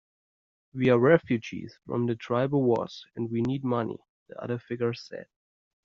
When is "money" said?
3.63-3.99